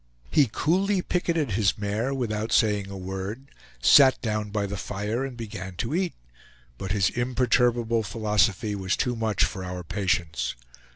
He 0.31 0.49
coolly 0.51 1.03
picketed 1.03 1.51
his 1.51 1.77
mare, 1.77 2.11
without 2.11 2.51
saying 2.51 2.89
a 2.89 2.97
word, 2.97 3.49
sat 3.83 4.19
down 4.23 4.49
by 4.49 4.65
the 4.65 4.75
fire 4.75 5.23
and 5.23 5.37
began 5.37 5.75
to 5.75 5.93
eat, 5.93 6.15
but 6.79 6.91
his 6.91 7.11
imperturbable 7.11 8.01
philosophy 8.01 8.73
was 8.73 8.97
too 8.97 9.15
much 9.15 9.43
for 9.45 9.63
our 9.63 9.83
patience. 9.83 10.55